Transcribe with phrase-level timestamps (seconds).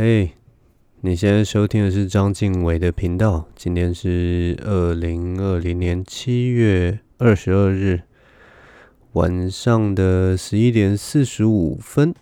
[0.00, 0.30] 嘿
[1.00, 3.48] 你现在收听的是张敬伟的频道。
[3.56, 8.02] 今天是二零二零年七月二十二日
[9.14, 12.14] 晚上的十一点四十五分。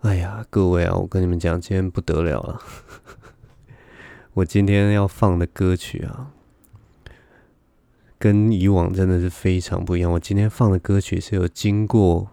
[0.00, 2.60] 哎呀，各位啊，我跟你们讲，今天不得了了。
[4.34, 6.32] 我今天要放的歌曲啊，
[8.18, 10.10] 跟以往真的是非常不一样。
[10.10, 12.30] 我今天放的歌曲是有经过。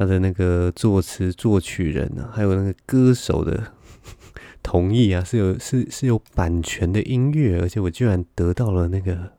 [0.00, 3.74] 他的那个作词作曲人啊，还有那个歌手的
[4.64, 9.32] 同意啊，是有是是有版权的音乐，而且我居然得到了那个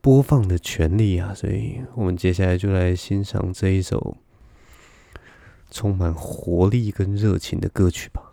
[0.00, 1.34] 播放的权利啊！
[1.34, 4.16] 所以我们接下来就来欣赏这一首
[5.72, 8.27] 充满活力跟热情的歌曲吧。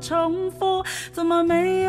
[0.00, 1.83] 重复，怎么没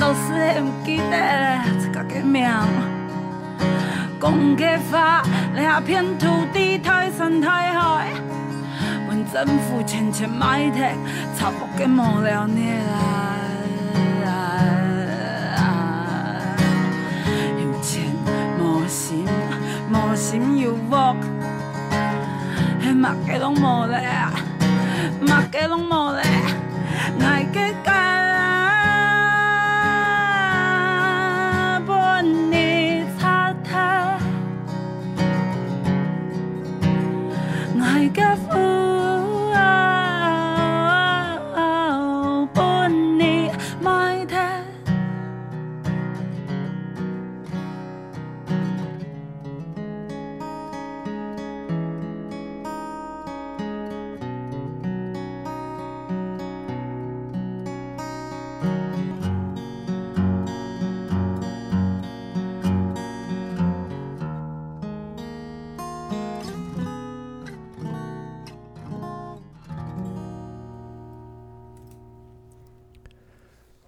[0.00, 2.48] 全都是不记得这个名，
[4.18, 5.22] 公家法，
[5.54, 8.08] 两片土地，太山太海，
[9.08, 10.78] 问政府钱钱买的，
[11.36, 13.36] 差不多没了你啦。
[17.58, 18.02] 有钱
[18.58, 19.26] 没心，
[19.90, 20.96] 没心有福，
[22.80, 24.32] 嘿，嘛个拢没了，
[25.20, 26.22] 嘛个拢没了，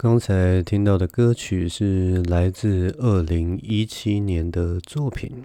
[0.02, 5.44] 刚才听到的歌曲是来自二零一七年的作品，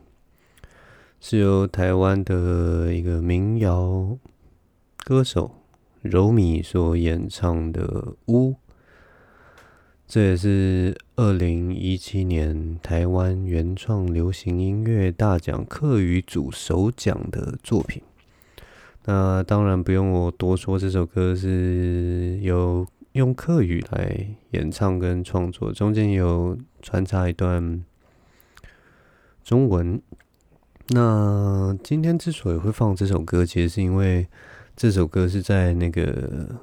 [1.21, 4.17] 是由台湾的一个民谣
[5.03, 5.51] 歌手
[6.01, 7.85] 柔米所演唱的
[8.33, 8.53] 《屋》，
[10.07, 18.01] 这也是二零一七年台湾原创流行音乐大奖客语组首奖的作品。
[19.05, 22.87] 那当然不用我多说，这首歌是由。
[23.17, 27.83] 用客语来演唱跟创作，中间有穿插一段
[29.43, 29.99] 中文。
[30.89, 34.27] 那今天之所以会放这首歌，其实是因为
[34.75, 36.61] 这首歌是在那个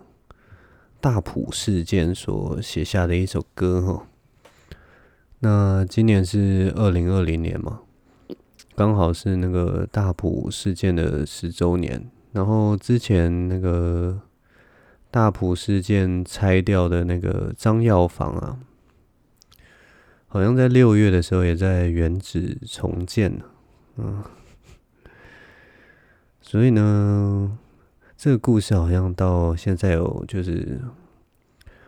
[1.00, 4.06] 大埔事件所写下的一首歌哈。
[5.40, 7.80] 那今年是二零二零年嘛，
[8.76, 12.08] 刚好是那个大埔事件的十周年。
[12.32, 14.20] 然后之前那个
[15.14, 18.58] 大埔事件拆掉的那个张药房啊，
[20.26, 23.40] 好像在六月的时候也在原址重建。
[23.96, 24.24] 嗯，
[26.40, 27.56] 所以呢，
[28.16, 30.80] 这个故事好像到现在有就是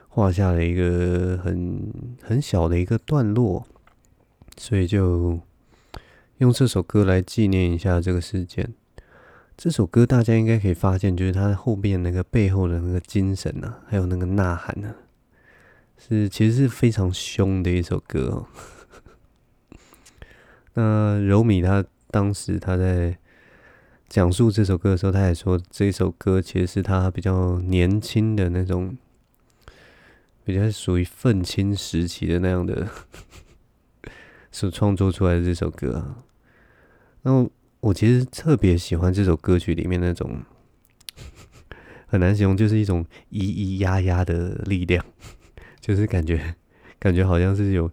[0.09, 3.67] 画下了一个很很小的一个段落，
[4.57, 5.41] 所以就
[6.39, 8.73] 用这首歌来纪念一下这个事件。
[9.57, 14.95] 这首歌大家应该可以发现，就是它后边那个背后的那个精神啊，还有那个呐喊呢，
[15.97, 18.47] 是其实是非常凶的一首歌哦。
[20.75, 21.85] 那柔米他。
[22.09, 23.19] 当时他在
[24.09, 28.97] 讲述这首歌的时候，他也说这首歌其实是他比较年轻的那种，
[30.45, 32.89] 比较属于愤青时期的那样的
[34.51, 36.15] 所创作出来的这首歌。
[37.23, 37.47] 那
[37.87, 40.41] 我其实特别喜欢这首歌曲里面那种
[42.09, 45.05] 很难形容，就是一种咿咿呀呀的力量，
[45.81, 46.57] 就是感觉
[46.99, 47.89] 感觉好像是有，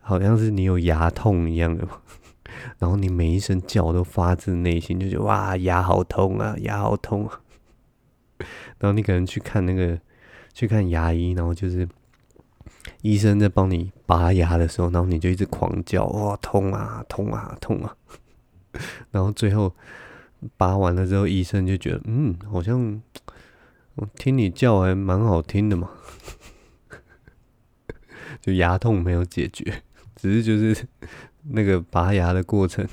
[0.00, 1.86] 好像是你有牙痛一样的。
[2.78, 7.40] 然后你每一声叫都发自内心，就觉得哇，牙好痛啊，牙好痛啊。
[8.78, 10.00] 然后你可能去看那个，
[10.52, 11.88] 去看牙医，然后就是
[13.02, 17.94] 医生在帮你拔牙的时候，然后你就一直狂叫，哇，痛啊，痛啊，痛啊。
[19.10, 19.74] 然后最后
[20.56, 23.02] 拔完了之后，医生就觉得，嗯，好像
[23.94, 25.90] 我听你叫还蛮好听的嘛。
[28.40, 29.82] 就牙痛没有解决，
[30.16, 30.86] 只是就是。
[31.50, 32.86] 那个拔牙的过程，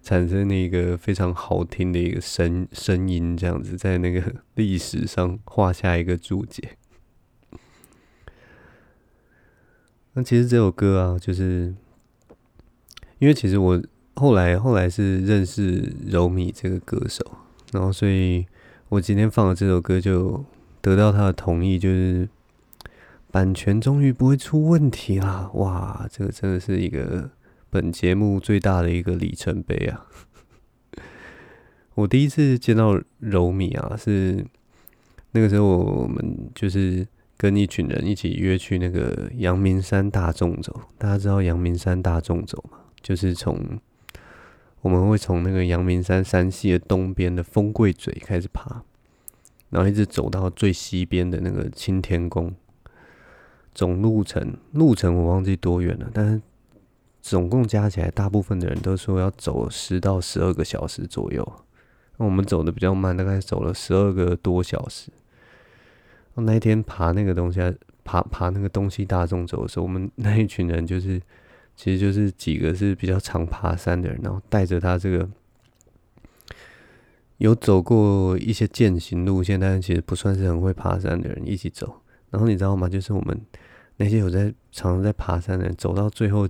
[0.00, 6.78] 产生了一个非常好听的一个声声音，这样子在那个历史上画下一个注解。
[10.14, 11.74] 那其实这首歌啊，就是
[13.18, 13.82] 因为其实我
[14.14, 17.24] 后来后来是认识柔米这个歌手，
[17.72, 18.46] 然后所以
[18.88, 20.44] 我今天放的这首歌就
[20.80, 22.28] 得到他的同意，就是
[23.30, 25.50] 版权终于不会出问题啦！
[25.54, 27.30] 哇，这个真的是一个。
[27.70, 30.06] 本节目最大的一个里程碑啊！
[31.96, 34.46] 我第一次见到柔米啊，是
[35.32, 37.04] 那个时候我们就是
[37.36, 40.82] 跟一群人一起约去那个阳明山大众走。
[40.98, 42.78] 大家知道阳明山大众走吗？
[43.02, 43.58] 就是从
[44.84, 48.82] 我们会从那个阳明山山系的东边的风柜嘴开始爬，
[49.70, 52.54] 然后一直走到最西边的那个青天宫。
[53.74, 56.42] 总路程路程我忘记多远了，但是。
[57.26, 61.42] 总共加起来，大部分的人都说要走十到十二个小时左右。
[62.18, 65.10] 那我们走的比较慢，大概走了十二个多小时。
[66.34, 67.60] 那一天爬那个东西，
[68.04, 71.18] 爬爬那个东西大纵走的时候，我们那一群人就是，
[71.76, 75.28] 其实就是几个是比较常爬山的人，然后带着他这个
[77.38, 82.00] 有走过一些健行路线，但是其实不算是很会爬山的人一起走。
[82.30, 82.88] 然后你知道吗？
[82.88, 83.40] 就是我们
[83.96, 86.48] 那些有在常常在爬山的人，走到最后。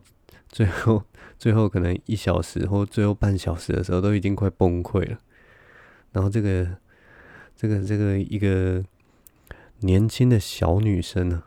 [0.51, 1.03] 最后，
[1.37, 5.19] 最后可能一小时或最后半小时的时候，都已经快崩溃了。
[6.13, 6.77] 然后这个，
[7.57, 8.85] 这个，这个一个
[9.81, 11.43] 年轻的小女生呢，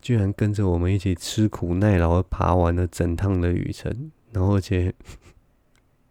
[0.00, 4.92] 居然跟着我们一起吃苦耐劳爬完了整趟的旅程，然后而且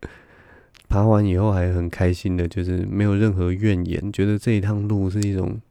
[0.87, 5.61] 爬完以后还很开心的，就是没有任何怨言，觉得这一趟路是一种，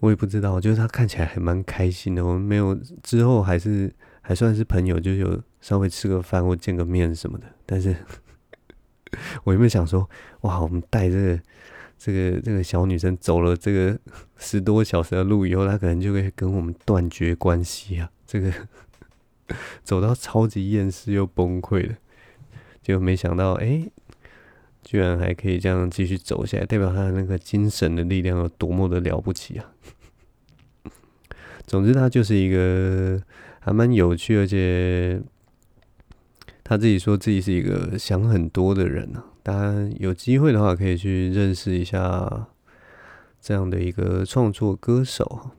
[0.00, 2.24] 我也不知道，就是他看起来还蛮开心的。
[2.24, 3.92] 我们没有之后还是。
[4.24, 7.46] 还算是朋友，就有稍微吃个饭或见个面什么的。
[7.66, 7.92] 但是，
[9.42, 10.08] 我有没有想说，
[10.42, 11.36] 哇，我们带这
[12.02, 13.96] 这个这个小女生走了这个
[14.36, 18.10] 十多小时的路以后，她可能就会跟我们断绝关系啊？
[18.26, 18.52] 这个
[19.84, 21.94] 走到超级厌世又崩溃的，
[22.82, 23.88] 就没想到，哎、
[24.82, 29.72] 居然还可以这样继续走下来，代表她的那个精神的力量有多么的了不起啊！
[31.64, 33.22] 总之，她就是一个。
[33.64, 35.22] 还蛮有趣，而且
[36.64, 39.22] 他自己说自己是一个想很多的人呢。
[39.42, 42.46] 大家有机会的话，可以去认识一下
[43.40, 45.50] 这样的一个创作歌手。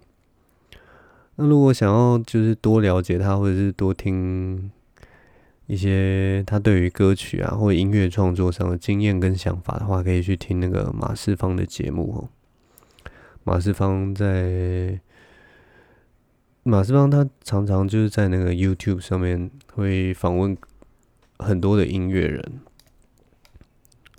[1.36, 4.72] 那如果想要就是多了解他，或者是多听
[5.68, 12.30] 一些他对于歌曲啊或音乐创作上的经验跟想法的话，可以去听那个马世芳的节目哦。
[13.44, 15.00] 马世芳在。
[16.66, 20.58] 马世芳他常常就是在那个 YouTube 上面会访问
[21.38, 22.62] 很多的音乐人。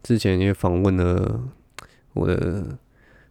[0.05, 1.43] 之前也访问了
[2.13, 2.79] 我的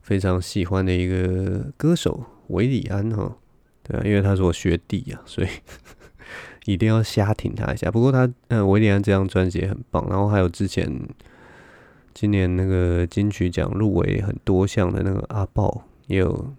[0.01, 3.37] 非常喜欢的一个歌手韦礼安哈，
[3.83, 5.47] 对啊，因为他是我学弟啊， 所以
[6.65, 7.89] 一定要瞎挺他一下。
[7.89, 10.91] 不过他嗯，韦礼安这张专辑也很棒，然后还有之前
[12.13, 16.53] 今年那个金曲奖入围很多项的那个阿豹也有。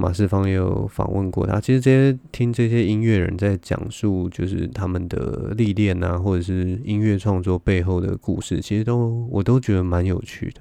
[0.00, 10.60] 马世芳也有访问过他，其实这些听这些音乐人在讲述，就是他们的历练啊，或者是音乐创作背后的故事，其实都我都觉得蛮有趣的。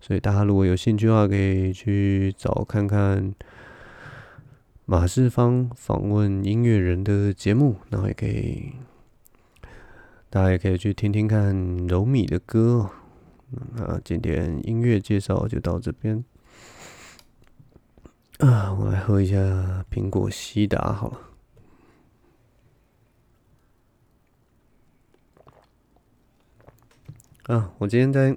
[0.00, 3.34] 所以大家如果有兴趣的话，可以去找看看
[4.86, 8.74] 马世芳访问音乐人的节目，然后也可以
[10.30, 11.52] 大家也可以去听听看
[11.88, 12.88] 柔米的歌。
[13.74, 16.24] 那今天音乐介绍就到这边。
[18.38, 19.36] 啊，我来喝一下
[19.90, 21.20] 苹果西达好了。
[27.44, 28.34] 啊，我今天在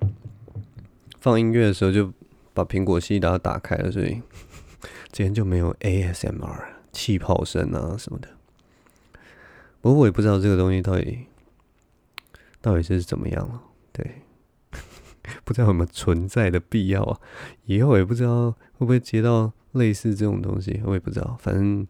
[1.19, 2.13] 放音乐的时候就
[2.53, 4.21] 把苹果西达打开了，所以
[5.11, 8.29] 今天就没有 ASMR 气泡声啊什么的。
[9.81, 11.25] 不过我也不知道这个东西到底
[12.61, 13.61] 到底是怎么样了，
[13.91, 14.21] 对，
[15.43, 17.19] 不知道有没有存在的必要啊。
[17.65, 19.51] 以后也不知道会不会接到。
[19.75, 21.37] 类似这种东西，我也不知道。
[21.39, 21.87] 反正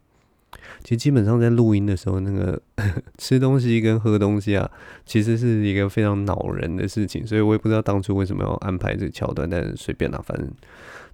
[0.83, 2.61] 其实基本上在录音的时候，那个
[3.17, 4.69] 吃东西跟喝东西啊，
[5.05, 7.25] 其实是一个非常恼人的事情。
[7.25, 10.49] 所以我也不知道当初为什么要安排这个桥段，但是随便啦，反正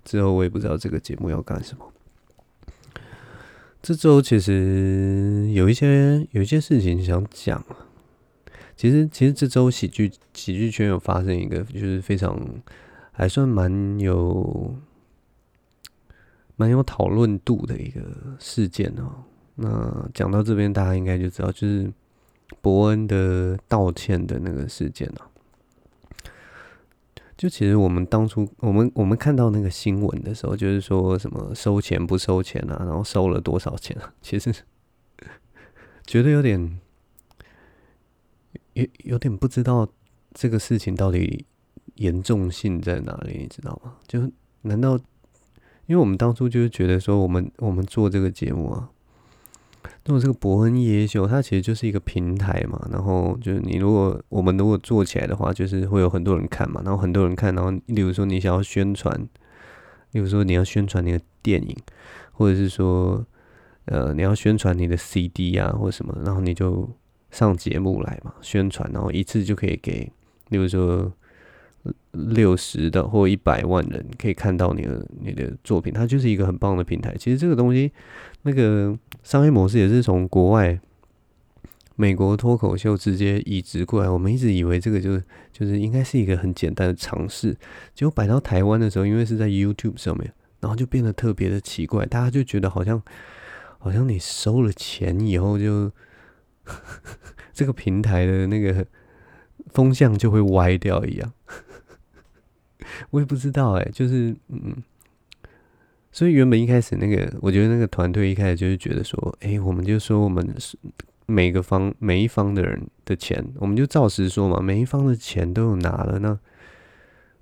[0.04, 1.86] 之后我也不知道这个节目要干什么。
[3.82, 7.66] 这周其实有一些有一些事情想讲。
[8.78, 12.40] 其实其实这周喜剧喜剧圈有发生一个，就是非常
[13.12, 14.76] 还算蛮有。
[16.62, 18.00] 蛮有讨论度的一个
[18.38, 19.24] 事件哦。
[19.56, 21.92] 那讲到这边，大家应该就知道，就是
[22.62, 25.28] 伯恩的道歉的那个事件了。
[27.36, 34.14] 就其实我们当初，我们我们看到那个新闻的时候，就是说什么收钱不收钱啊，然后收了多少钱啊？
[34.22, 34.54] 其实
[36.06, 36.80] 觉得有点
[38.74, 39.88] 有有点不知道
[40.36, 41.44] 这个事情到底
[41.96, 43.96] 严重性在哪里，你知道吗？
[44.08, 45.00] 就难道？
[45.88, 48.90] 因为我们当初就是觉得说，我们我们做这个节目啊，
[50.06, 52.88] 那么这个博恩夜秀，它其实就是一个平台嘛。
[52.92, 56.82] 然后就是你如果我们如果做起来的话，就是会有很多人看嘛。
[56.86, 59.14] 然后很多人看，然后例如说你想要宣传，
[60.12, 61.76] 例如说你要宣传你的电影，
[62.32, 63.26] 或者是说
[63.86, 66.90] 呃你要宣传你的 CD 啊或什么，然后你就
[67.32, 70.12] 上节目来嘛宣传，然后一次就可以给，
[70.50, 71.12] 例如说。
[72.12, 77.16] 六十的或一百万人可以看到你的你的作品，它就是一个很棒的平台。
[77.18, 77.92] 其实这个东西，
[78.44, 80.80] 那个商业模式也是从国外
[81.96, 84.10] 美国脱口秀直接移植过来。
[84.10, 87.56] 我们一直以为这个就是就是应该是一个很简单的尝试，
[87.94, 92.06] 结果摆到台湾的时候，因为是在 YouTube 上面，然后就变得特别的奇怪。
[92.06, 93.02] 大家就觉得好像
[93.78, 95.92] 好像你收了钱以后就
[97.54, 98.86] 这个平台的那个
[99.70, 101.32] 风向就会歪掉一样。
[103.10, 104.84] 我也不知道哎、就是嗯，
[106.12, 110.78] 所以原本一开始那个，我觉得那个团队一开始就是觉得说，哎、我们就说我们是
[111.26, 116.38] 每个方每一方的人的钱，我们就照实说嘛，每一方的钱都有拿了，那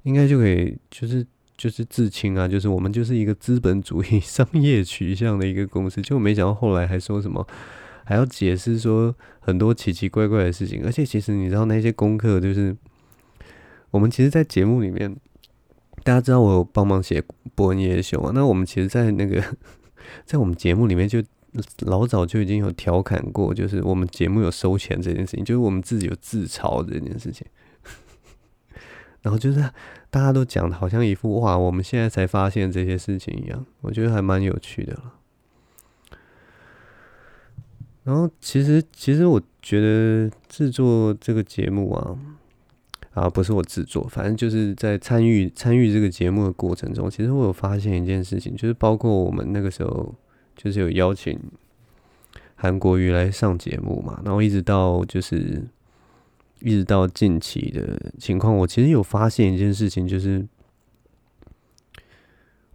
[0.03, 1.25] 应该就可以就是
[1.58, 7.48] 就是自清啊，就是我们就是一个资本主义商业取向的一个公司，就没想到后来还说什么
[8.03, 12.77] 还要解释说很多奇奇怪怪的事情，而且其实你知道那些功课就是
[13.89, 15.15] 我们其实，在节目里面。
[16.03, 17.22] 大家知道我有帮忙写
[17.56, 18.32] 《博恩夜夜秀》啊？
[18.34, 19.44] 那我们其实，在那个
[20.25, 21.22] 在我们节目里面，就
[21.79, 27.46] 老早就已经有调侃过，就是我们节目有收钱这件事情，就是我们自己有自嘲这件事情。
[29.22, 29.60] 然后就是
[30.10, 35.13] 大家都讲的好像一副哇，我们现在才发现这些事情一样，我觉得还蛮有趣的了。
[38.03, 42.18] 然后其实，其实我觉得制作这个节目啊。
[43.19, 50.15] 啊，不是我制作，反正就是在参与参与这个节目的过程中，其实我有发现一件事情，就是包括我们那个时候
[50.55, 51.38] 就是有邀请
[52.55, 55.61] 韩国瑜来上节目嘛，然后一直到就是
[56.61, 60.47] 一直到近期的情况，我其实有发现一件事情，就是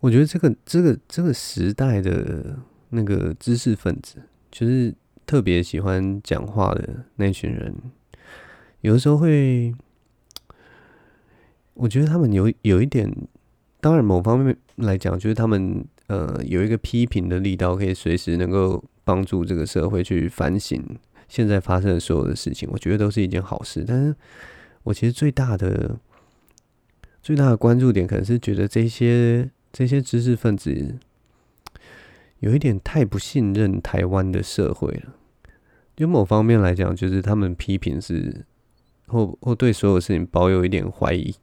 [0.01, 2.59] 我觉得这个这个这个时代的
[2.91, 4.17] 那个知识分子，
[4.51, 7.75] 就是特别喜欢讲话的那群人，
[8.83, 9.75] 有的时候会。
[11.75, 13.11] 我觉得他们有有一点，
[13.81, 20.83] 当然某方面来讲，就是他们呃有一个批评的力道，可以随时能够帮助这个社会去反省
[21.29, 23.85] 现在发生的所有的事情，我觉得都是一件好事。
[23.87, 24.15] 但是
[24.85, 25.99] 我其实最大的
[27.23, 30.97] 最大的关注点，可能是觉得这些这些知识分子
[32.41, 35.15] 有一点太不信任台湾的社会了。
[35.97, 38.45] 就某方面来讲，就是他们批评是
[39.07, 41.35] 或或对所有事情保有一点怀疑，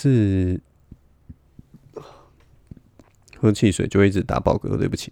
[0.00, 0.60] 是。
[3.42, 5.10] 喝汽水就一直打饱嗝，对不起。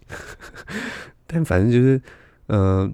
[1.25, 1.99] 但反正就是，
[2.45, 2.93] 嗯、呃，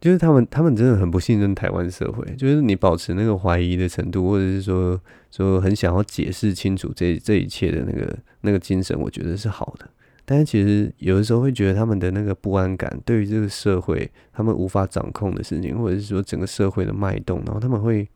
[0.00, 2.34] 就是他们，他们真的很不信任台湾社会。
[2.36, 4.98] 就是你保持那个怀疑的程度，或者是说，
[5.30, 9.86] 说很想要解释清楚这这一切的那个那个精神，我觉得是好的。
[10.24, 18.08] 但是其实有的时候会觉得他们的那个不安感，对于这个社会他们无法掌控的事情，或者是说整个社会的脉动，然后他们会。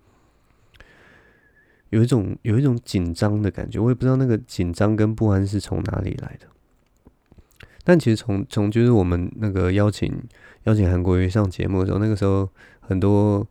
[1.92, 6.46] 有一种有一种紧张的感觉，我也不知道那个紧张跟不安是从哪里来的。
[7.84, 10.10] 但其实从从就是我们那个邀请
[10.64, 12.48] 邀请韩国瑜上节目的时候，那个时候
[12.80, 13.46] 很多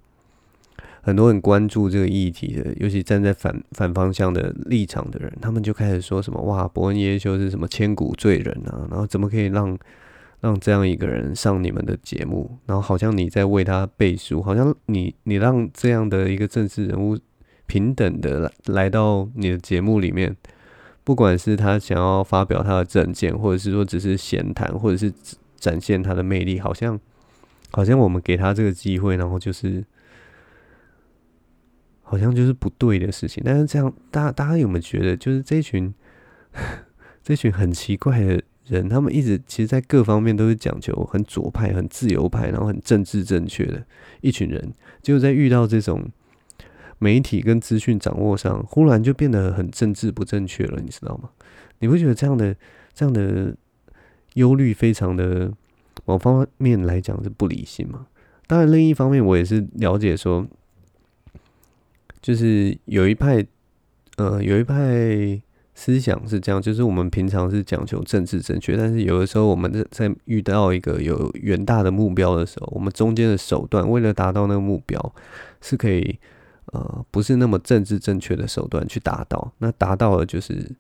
[1.03, 9.77] 很多很关注这个议题的，尤其站在反反方向的立场的人，他们就开始说什么哇，伯恩耶修是什么千古罪人啊，然后怎么可以让
[10.39, 17.15] 让这样一个人上你们的节目，然后好像你在为他背书，好像你你让这样的一个政治人物。
[17.71, 20.35] 平等的来来到你的节目里面，
[21.05, 25.09] 不管是他想要发表他的政见，或者是说只是闲谈，或者是
[25.55, 26.99] 展现他的魅力，好像
[27.71, 29.81] 好像我们给他这个机会，然后就是
[32.01, 33.41] 好像就是不对的事情。
[33.45, 35.93] 但是这样，大家大家有没有觉得，就是这群
[37.23, 43.81] 这群很奇怪的人，他们一直其实，在各方面都是讲求很左派、很自由派，然后很政治正确的
[44.19, 46.11] 一群人，结果在遇到这种。
[47.03, 51.31] 媒体跟资讯掌握上，忽然就变得很政治不正确了，你知道吗？
[51.79, 52.55] 你不觉得这样的
[52.93, 53.55] 这样的
[54.36, 55.51] 忧虑非常的
[56.05, 58.05] 某方面来讲是不理性吗？
[58.46, 60.46] 当然，另一方面我也是了解说，
[62.21, 63.43] 就是有一派
[64.17, 65.41] 呃有一派
[65.73, 75.15] 思想是这样，就是我们平常是讲求政治正确，但是有的时候我们在遇到一个有远大的目标的时候，我们中间的手段为了达到那个目标
[75.62, 76.19] 是可以。
[76.71, 80.71] 呃，不是那么政治正确的手段去达到，那达到了就是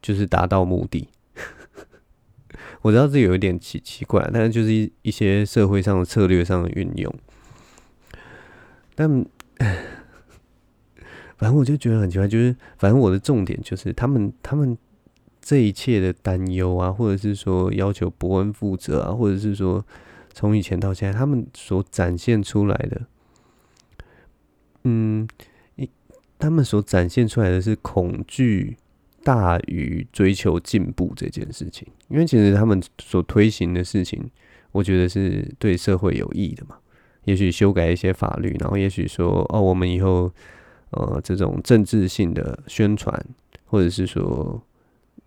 [0.00, 1.08] 就是达到目的。
[2.82, 7.14] 我知道这有一点奇奇怪，但是就是一一些社会上的策略上的运用。
[8.96, 9.08] 但
[11.38, 14.76] 反正我就觉得很奇怪，就是反正我的重点就是他们他们
[15.40, 19.84] 这一切的担忧啊，或者是说要求伯恩负责啊，或者是说
[20.34, 23.02] 从以前到现在，他们所展现出来的。
[24.84, 25.28] 嗯，
[25.76, 25.88] 一
[26.38, 28.76] 他们所展现出来的是恐惧
[29.22, 34.28] 大于追求进步这件事情，因为其实他们所推行的事情，
[34.72, 36.76] 我觉得是对社会有益的嘛。
[37.24, 40.28] 也许修改一些法律，然后也许说哦，我们以后
[40.90, 43.24] 呃这种政治性的宣传，
[43.66, 44.60] 或者是说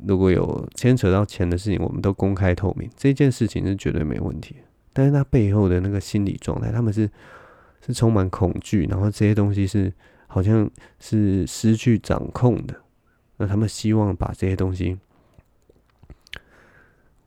[0.06, 4.58] 如果有牵扯到钱的事情，我们都公开透明，这件事情是绝对没问题。
[4.92, 7.10] 但是他背后的那个心理状态，他们是。
[7.86, 9.94] 是充满恐惧，然后这些东西是
[10.28, 10.70] 好像
[11.00, 12.76] 是失去掌控的。
[13.38, 14.98] 那他们希望把这些东西，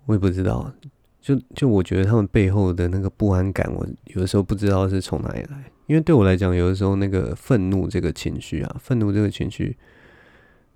[0.06, 0.72] 我也不知道。
[1.20, 5.70] 就就我觉得他们背后的那个不安感，我有的时候不知道是从哪里来。
[5.86, 9.76] 因为对我来讲，有的时候那个愤怒这个情绪啊，愤怒这个情绪，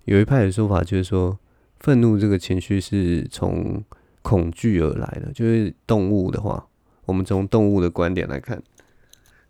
[0.05, 1.39] 有一派的说法就是说，
[1.79, 3.83] 愤怒这个情绪是从
[4.21, 5.31] 恐惧而来的。
[5.33, 6.67] 就是动物的话，
[7.05, 8.61] 我们从动物的观点来看。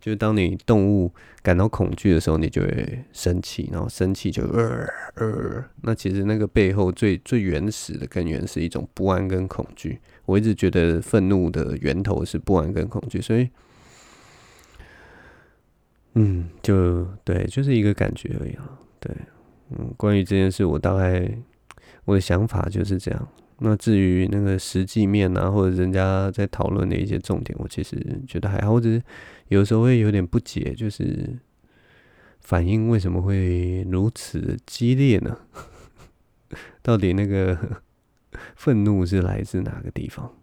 [0.04, 1.10] 就是当你动物
[1.42, 4.86] 感到恐惧的时候，你就会生气，然后生气就呃
[5.16, 5.64] 呃。
[5.82, 9.98] 那其实那个背后最最原始的根源是一种不安跟恐惧。
[10.26, 13.50] 我一直觉得愤怒的源头是不安跟恐惧，所以，
[16.16, 18.78] 嗯，就对，就是一个感觉而已啊。
[19.00, 19.16] 对，
[19.70, 21.32] 嗯，关于这件事，我大概
[22.04, 23.28] 我的想法就是这样。
[23.60, 29.02] 那至于那个实际面啊，或者人家在讨论的一些重点，我其实觉得还好，或者是
[29.48, 31.38] 有时候会有点不解，就是
[32.42, 35.38] 反应为什么会如此激烈呢？
[36.82, 37.82] 到底那个
[38.56, 40.34] 愤怒是来自哪个地方？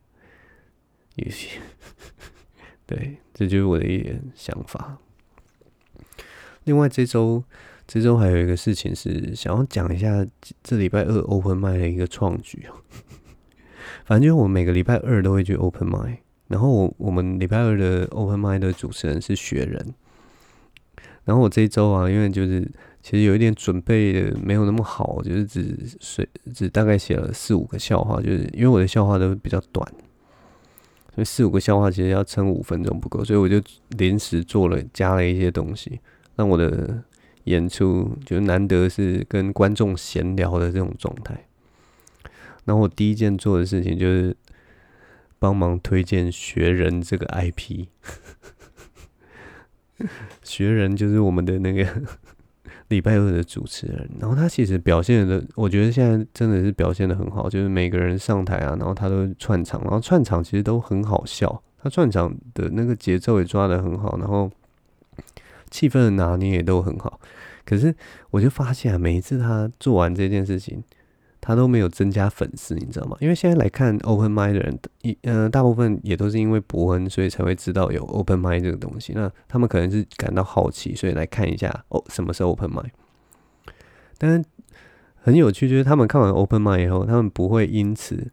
[1.17, 1.61] 也许
[2.87, 4.99] 对，这就是我的一点想法。
[6.65, 7.43] 另外，这周
[7.93, 10.25] 这周还有一个事情是想要讲一下，
[10.63, 12.65] 这礼拜二 Open m i 的一个创举。
[14.07, 19.93] 反正就是我每个礼拜二都会去 Open m i 然后我我们礼拜二的 Open m i 的主持人是雪人，
[21.25, 22.63] 然后我这一周啊，因为就是
[23.03, 29.85] 其实有一点准备的没有那么好，就是只随只大概写了四五个笑话，就是因为我的笑话都比较短，
[31.13, 33.61] 所以四五个笑话其实要撑五分钟不够，所以我就
[33.99, 35.99] 临时做了加了一些东西，
[36.37, 37.03] 让我的
[37.51, 41.47] 演出就难得是跟观众闲聊的这种状态。
[42.65, 44.37] 然后我第一件做的事情就是
[45.39, 47.87] 帮忙推荐学人这个 IP，
[50.43, 51.87] 学人就是我们的那个。
[52.91, 64.51] 礼拜二的主持人，然后他其实表现的，我觉得现在真的是表现的很好，就是每个人上台啊，然后他都串场，然后串场其实都很好笑，他串场的那个节奏也抓的很好，然后
[65.71, 67.21] 气氛的拿捏也都很好。
[67.71, 67.95] 可是
[68.31, 70.83] 我就发现啊，每一次他做完这件事情，
[71.41, 73.17] 他都没有增加粉丝，你知道吗？
[73.21, 79.13] 因为现在来看 Open Mic 的人，一呃大部分也都是因为伯恩，所以才会知道有 Open Mic 这个东西。
[79.15, 82.91] 那他们可能是感到好奇，所以来看一下哦，什么是 Open Mic。
[84.19, 84.45] 但是
[85.15, 88.33] 很有趣，就是他们看完 Open Mic 以后，他们不会因此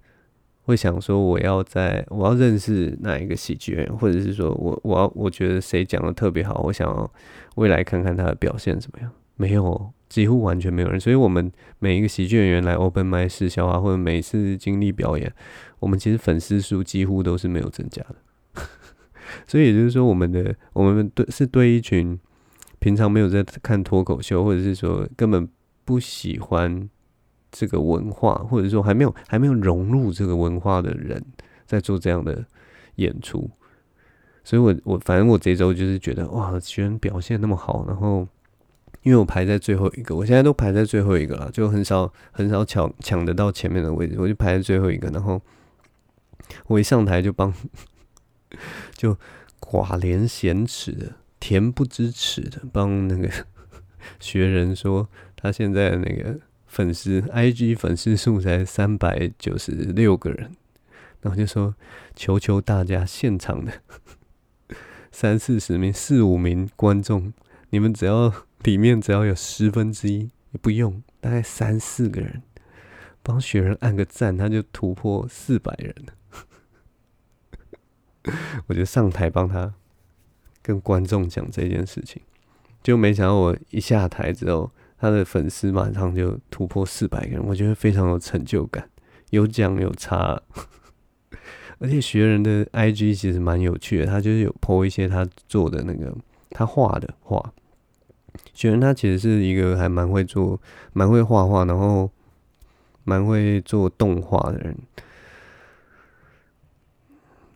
[0.64, 7.12] 会想说我要在我要认识哪一个喜剧人，或者是说我我要我觉得谁讲的特别好，我想要
[7.56, 9.12] 未来看看他的表现怎么样？
[9.38, 9.94] 没有。
[10.10, 15.30] 几乎完全没有人，所以我们每一个喜剧演员来 Open Mic 试笑话，或者每次经历表演，
[15.80, 18.62] 我们其实粉丝数几乎都是没有增加的。
[19.46, 22.18] 所以也就是说，我们的我们对是对一群
[22.80, 25.46] 平常没有在看脱口秀，或者是说根本
[25.84, 26.90] 不喜欢
[27.52, 31.22] 这个文化，或者说还没有还没有融入这个文化的人，
[31.66, 32.46] 在做这样的
[32.96, 33.52] 演出。
[34.46, 38.26] 所以我我反正我这周就是觉得哇，居然表现那么好，然后。
[39.08, 45.08] 因为我排在最后一个，我现在都排在最后一个了，就很少很少抢抢得到前面的位置，我就排在最后一个。
[45.12, 45.42] 然后
[46.66, 47.54] 我一上台就帮，
[48.92, 49.18] 就
[49.62, 53.32] 寡廉鲜耻的、恬不知耻的帮那个
[54.20, 60.52] 学人说，他现在那个粉丝 IG 粉丝数才三百九十六个人，
[61.22, 61.74] 然后就说
[62.14, 63.72] 求求大家现场的
[65.14, 67.32] 三四十名、四五名观众，
[67.70, 68.34] 你们只要。
[68.64, 72.42] 里面只要有十分之一也不用，大概三四个人
[73.22, 76.14] 帮学人按个赞，他就突破四百人了。
[78.68, 79.74] 我就上台帮他
[80.62, 82.22] 跟观众讲这件事情，
[82.84, 88.90] 就没想到我一下台之后，他的粉丝马上就突破四百个人，我觉得非常有成就感，
[89.30, 90.42] 有奖有差。
[91.80, 96.14] 而且学人的 IG 其实蛮有趣的，他就是有 po 一些他做的那个
[96.50, 97.54] 他画的画。
[98.54, 100.60] 雪人他其实是一个还蛮会做、
[100.94, 102.10] 蛮会画画，然后
[103.04, 104.76] 蛮会做动画的人。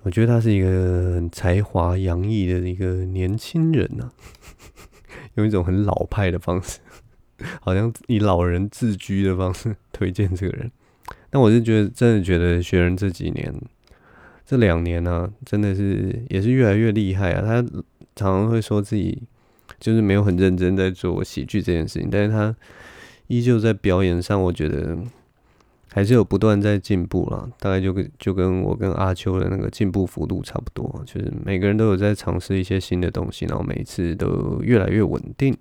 [0.03, 4.13] 我觉得他是一个很才华洋溢的一个年轻人呐、啊，
[5.35, 6.79] 用一种很老派的方式，
[7.61, 10.71] 好像以老人自居的方式推荐这个人。
[11.29, 13.53] 但我是觉得，真的觉得雪人这几年、
[14.45, 17.41] 这两年呢、啊，真的是也是越来越厉害啊。
[17.41, 17.61] 他
[18.15, 19.23] 常常会说自己。
[19.81, 22.55] 就是没有很认真在做喜剧这件事情，但是他
[23.27, 24.95] 依旧在表演上，我觉得
[25.91, 27.49] 还是有不断在进步啦。
[27.59, 35.57] 大概就跟就跟我跟阿秋的那个进步幅度差不多，就是每个人都有在尝试一些新的东西，然后每一次都越来越稳定。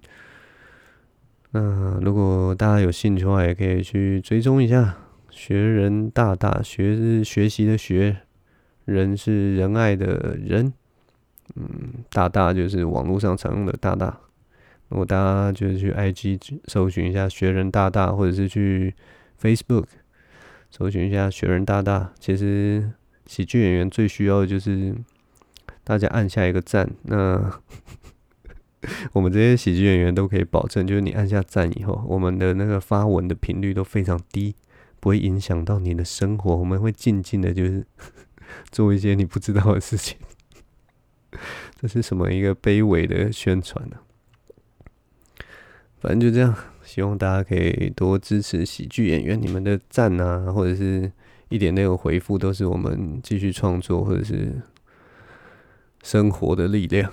[1.52, 4.96] 那如果大家有兴趣的话，也可以去追踪一下
[5.30, 8.18] 学人大大，学是学习的学，
[8.84, 10.72] 人是仁爱的人。
[11.56, 14.20] 嗯，大大就是网络上常用的大大。
[14.88, 18.94] 如果大家就是去 IG 搜寻一下学人大大，或者是去
[19.40, 19.84] Facebook
[20.70, 22.90] 搜寻一下学人大大，其实
[23.26, 24.94] 喜剧演员最需要的就是
[25.84, 26.90] 大家按下一个赞。
[27.02, 27.60] 那
[29.12, 34.56] 我们这些喜剧演员都可以保证，就是你按下赞以后，我们的那个发文的频率都非常低，
[34.98, 36.56] 不会影响到你的生活。
[36.56, 37.86] 我们会静静的，就是
[38.72, 40.18] 做一些你不知道的事情。
[41.80, 43.96] 这是什么一个卑微的宣传呢？
[46.00, 51.12] 反正就这样，希望大家可以多支持喜剧演员，你们的赞啊，或者是
[51.50, 54.62] 一点那个回复，都是我们继续创作或者是
[56.02, 57.12] 生活的力量。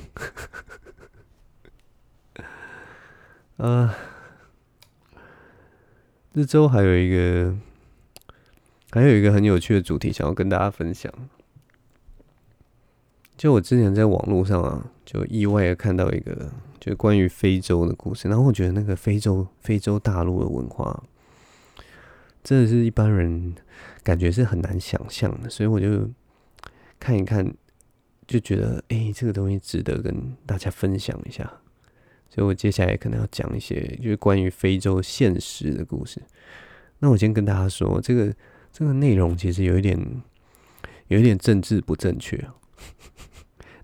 [3.58, 3.94] 啊，
[6.34, 7.58] 这周还有一个，
[8.92, 11.12] 还有一个很有趣的主题，想要跟大家分享。
[13.38, 18.28] 就我之前在网络上啊，就意外的看到一个，就关于非洲的故事。
[18.28, 21.04] 然后我觉得那个非洲非洲大陆的文化，
[22.44, 23.54] 真的是一般人
[24.04, 25.50] 感觉是很难想象的。
[25.50, 26.10] 所以我就
[27.00, 27.54] 看一看，
[28.26, 31.44] 就觉得哎、这个东西值得跟大家分享一下。
[32.30, 36.22] 所以我接下来可能要讲一些就是关于非洲现实的故事。
[37.00, 38.34] 那我先跟大家说，这个
[38.74, 39.96] 这个内容其实有一点
[41.08, 42.44] 有一点政治不正确，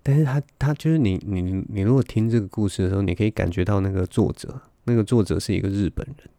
[0.03, 6.29] 但是他他就是你你你如果听这个故事的时候，你可以感觉到那个作者，那个作者是一个日本人，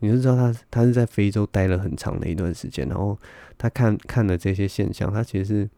[0.00, 3.18] 你就知道他他是在非洲待了很长的一段时间，然后
[3.56, 5.70] 他看看了这些现象，他其实是。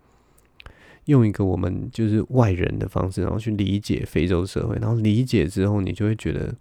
[1.07, 6.53] 用一个我们就是外人的方式，然后去理解非洲社会，然后理解之后，你就会觉得，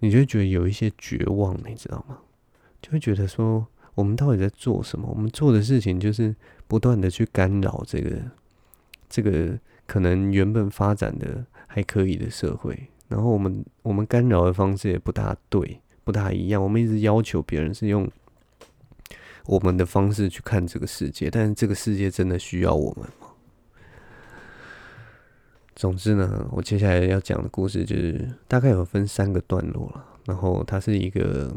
[0.00, 2.18] 你就会觉得有一些绝望，你知道吗？
[2.80, 5.06] 就会觉得说，我们到底在做什么？
[5.08, 6.34] 我们做的事情就是
[6.66, 8.20] 不断的去干扰这个
[9.12, 16.62] 这个可能原本发展的还可以的社会，然后我们我们干扰的方式也不大对，不大一样。
[16.62, 18.10] 我们一直要求别人是用。
[19.44, 23.26] 我们的方式去看这个世界，但是这个世界真的需要我们吗？
[25.74, 30.06] 总之呢，我接下来要讲的故事就是大概有分三个段落了。
[30.26, 31.52] 然后它是一个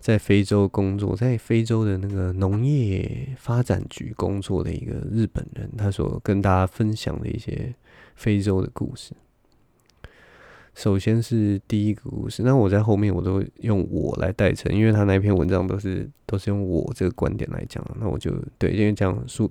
[0.00, 7.74] 在非洲工作，在非洲的那个农业发展局工作的一个日本人，他所跟大家分享的一些
[8.16, 9.12] 非洲的故事。
[10.74, 19.50] 首先是第一个故事，那我在后面我都用我来代称，因为他那篇文章都是都是用我这个观点来讲，那我就对，因为这样诉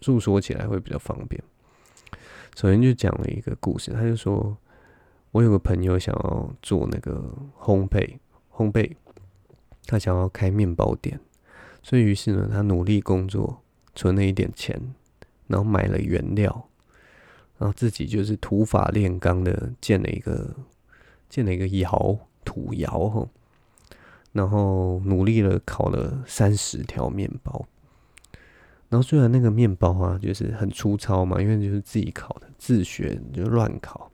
[0.00, 1.42] 诉说起来会比较方便。
[2.54, 4.54] 首先就讲了一个故事，他就说，
[5.30, 8.18] 我有个朋友想要做那个烘焙，
[8.52, 8.90] 烘焙，
[9.86, 11.18] 他想要开面包店，
[11.82, 13.62] 所以于是呢，他努力工作，
[13.94, 14.80] 存了一点钱，
[15.46, 16.68] 然后买了原料。
[17.56, 20.54] 然后自己就是土法炼钢的建了一个
[21.28, 23.28] 建了一个窑土窑吼，
[24.32, 27.64] 然后努力了烤了三十条面包。
[28.88, 34.10] 然后虽然那个面包啊就是很粗糙嘛，因为就是自己烤的，自学就乱烤，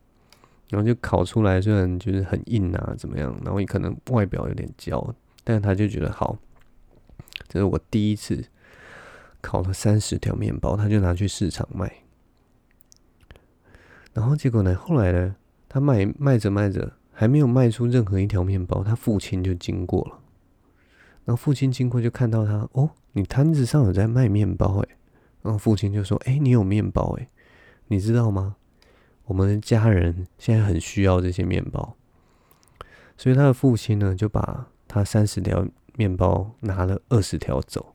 [0.69, 5.03] 然后就烤出来虽然就是很硬啊怎么样，然后也可能外表有点焦，
[5.45, 6.39] 但他就觉得好，
[7.49, 8.45] 这是我第一次
[9.41, 11.93] 烤了三十条面包，他就拿去市场卖。
[14.13, 14.75] 然后结果呢？
[14.75, 15.37] 后来呢？
[15.69, 20.19] 他卖卖着卖着，还没有卖出任何一条面包，他父亲就经过了。
[21.25, 24.89] 然后父亲经过就看到他，哦，你摊子上有在卖面包诶。
[25.43, 27.29] 然后父亲就说：“哎，你有面包诶，
[27.87, 28.57] 你知道吗？
[29.27, 31.97] 我们的家人现在很需要这些面包。”
[33.17, 37.95] 所以他的父亲呢，就把他三十条面包拿了二十条走。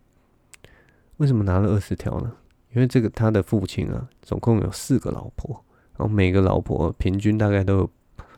[1.17, 2.33] 为什么拿了二十条呢？
[2.73, 5.61] 因为这个他的父亲啊，总共有四个老婆。
[5.97, 7.91] 然后每个老婆平均大概都有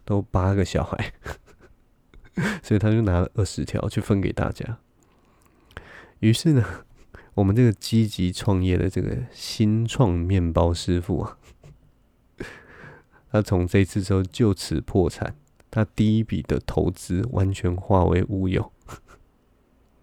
[0.03, 1.13] 都八个小孩，
[2.63, 4.79] 所以他就拿了二十条去分给大家。
[6.19, 6.65] 于是呢，
[7.35, 11.37] 我们这个积极创业的这个新创面包师傅啊，
[13.31, 15.35] 他从这次之后就此破产，
[15.69, 18.71] 他第一笔的投资完全化为乌有。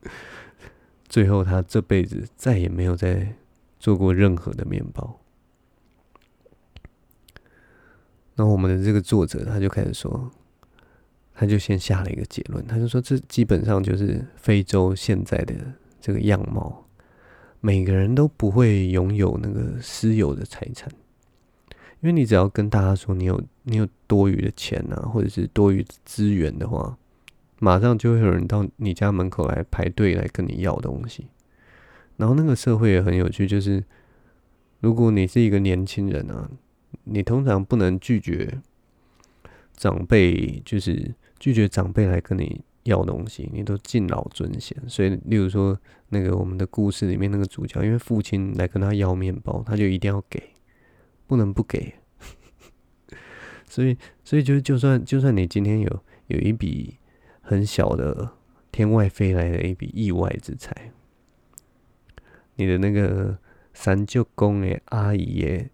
[1.09, 3.35] 最后他这辈子再也没有再
[3.79, 5.21] 做过任何的面包。
[8.37, 10.31] 那我们的这个作者他就开始说，
[11.33, 15.55] 他就先下了一个结论，他就说这基本上就是非洲现在的
[16.01, 16.85] 这个样貌，
[17.61, 20.91] 每个人都不会拥有那个私有的财产，
[22.01, 26.97] 因为你只要跟大家说你有你有多余的钱啊，或者是多余资源的话，
[27.59, 31.27] 马上就会有人到你家门口来排队来跟你要东西。
[32.17, 33.85] 然后那个社会也很有趣，就是
[34.81, 36.49] 如果你是一个年轻人啊。
[37.07, 38.63] 你通常不能拒绝
[39.75, 44.75] 长辈，就是拒绝长辈来跟你要东西，你都敬老尊贤。
[44.87, 50.41] 所以，例如说那个我们的故事里面那个主角，因为父亲来跟他要面包，他就一定要给，
[51.27, 51.93] 不能不给。
[53.75, 56.97] 所以，所以就就算就算你今天有有一笔
[57.41, 58.31] 很小的
[58.71, 60.93] 天外飞来的一笔意外之财，
[62.55, 63.37] 你的那个
[63.73, 65.71] 三舅公诶，阿姨耶。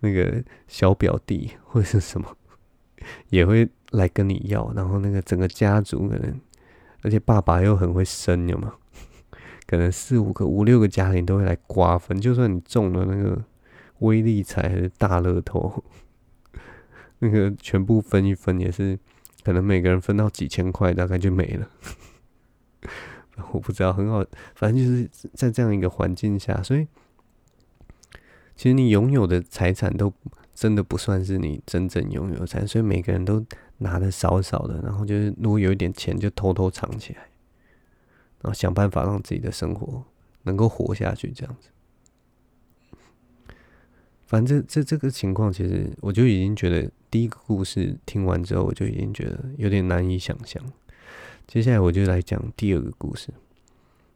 [0.00, 2.36] 那个小表弟或者是什么，
[3.28, 6.40] 也会来跟你要，然后那个整个家族可能，
[7.02, 8.74] 而且爸爸又很会生，有吗？
[9.66, 13.42] 可能四五个、五六个家庭都会来瓜分，就算你中了那个
[14.00, 15.82] 威力彩还是大乐透，
[17.18, 18.98] 那个全部分一分也是，
[19.42, 21.68] 可能每个人分到几千块，大概就没了。
[23.52, 24.24] 我不知道，很好，
[24.54, 26.86] 反正就是在这样一个环境下，所以。
[28.56, 30.12] 其实你拥有的财产都
[30.54, 33.44] 真的不算是你真正拥有的财产，所以每个人都
[33.78, 37.22] 拿的少少的，然后就是如果有一点钱就偷偷藏起来，
[38.42, 40.04] 然后想办法让自己的生活
[40.44, 41.68] 能够活下去这样子。
[44.26, 50.62] 反正这这这个情况，其实我就已经觉得第一个故事听完之后，我就已经觉得有点难以想象。
[51.46, 53.28] 接下来我就来讲第二个故事。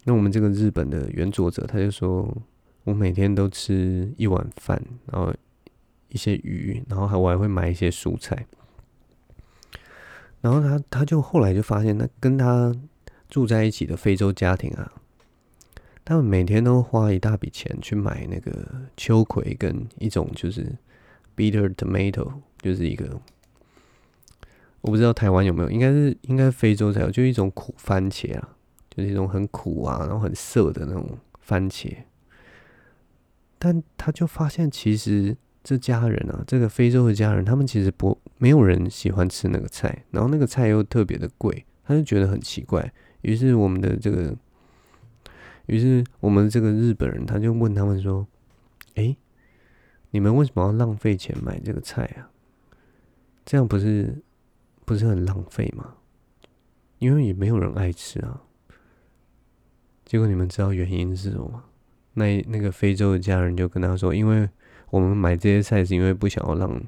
[0.04, 2.34] 那我们这个日本的原作者他就说，
[2.84, 5.32] 我每天都吃一碗饭，然后
[6.08, 8.46] 一些鱼，然后还我还会买一些蔬菜。
[10.40, 12.74] 然后他他就后来就发现，那跟他
[13.28, 14.90] 住在一起的非洲家庭啊，
[16.08, 18.66] 他们每天都花一大笔钱去买那个
[18.96, 20.74] 秋葵跟一种就是
[21.36, 23.20] bitter tomato，就是一个
[24.80, 28.56] 我不知道台湾有没有，应该是应该非洲才有，就一种苦番茄啊，
[28.88, 31.06] 就是一种很苦啊，然后很涩的那种
[31.40, 31.94] 番茄。
[33.58, 42.90] 但他就发现，其实这家人啊，这个非洲的家人，他们其实不没有人喜欢吃那个菜，然后那个菜又特别的贵，他就觉得很奇怪。
[43.20, 44.34] 于是我们的这个，
[45.68, 48.26] 于是我们这个日本人，他就问他们说
[48.96, 49.16] ：“诶，
[50.10, 52.30] 你们为什么要浪费钱买这个菜啊？
[53.44, 54.22] 这样不是
[54.84, 55.94] 不是很浪费吗？
[56.98, 58.42] 因为也没有人爱吃啊。”
[60.04, 61.64] 结果你们知道原因是什么吗？
[62.14, 64.48] 那那个非洲的家人就跟他说：“因为
[64.90, 66.82] 我们买这些菜是因为不想要让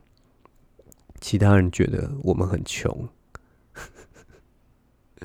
[1.21, 3.09] 其他人觉得我们很穷。”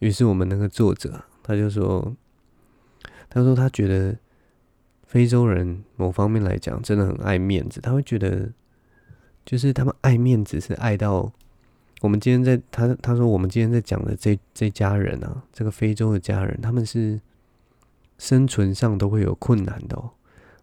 [0.00, 2.16] 于是我们那个作者他就说
[3.30, 4.14] ：“他说他觉得
[5.06, 8.50] 非洲人某方面来讲真的很爱面子，他会觉得
[9.46, 11.32] 就是他们爱面子是爱到
[12.02, 17.18] 我们今天在他他说我们今天在讲的这这家人啊，这个非洲的家人他们是。”
[18.20, 20.10] 生存上都会有困难的哦。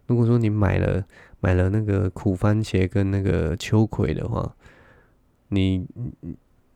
[0.06, 1.04] 如果说你买了
[1.40, 4.54] 买了那个苦番茄跟那个秋葵的话，
[5.48, 5.84] 你